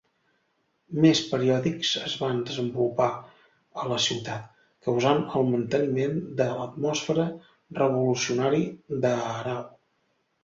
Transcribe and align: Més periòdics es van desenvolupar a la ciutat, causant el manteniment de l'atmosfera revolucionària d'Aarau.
Més 1.01 1.19
periòdics 1.31 1.89
es 2.05 2.13
van 2.21 2.39
desenvolupar 2.47 3.09
a 3.83 3.83
la 3.91 3.99
ciutat, 4.05 4.47
causant 4.87 5.21
el 5.41 5.45
manteniment 5.51 6.17
de 6.41 6.47
l'atmosfera 6.61 7.27
revolucionària 7.81 8.97
d'Aarau. 9.05 9.63